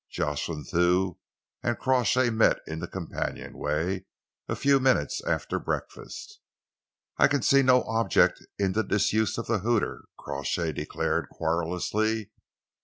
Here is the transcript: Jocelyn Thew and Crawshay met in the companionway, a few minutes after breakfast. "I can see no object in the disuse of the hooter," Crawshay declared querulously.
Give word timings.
Jocelyn 0.09 0.63
Thew 0.63 1.19
and 1.61 1.77
Crawshay 1.77 2.31
met 2.31 2.57
in 2.65 2.79
the 2.79 2.87
companionway, 2.87 4.05
a 4.49 4.55
few 4.55 4.79
minutes 4.79 5.23
after 5.27 5.59
breakfast. 5.59 6.39
"I 7.19 7.27
can 7.27 7.43
see 7.43 7.61
no 7.61 7.83
object 7.83 8.43
in 8.57 8.73
the 8.73 8.83
disuse 8.83 9.37
of 9.37 9.45
the 9.45 9.59
hooter," 9.59 10.05
Crawshay 10.17 10.71
declared 10.71 11.27
querulously. 11.29 12.31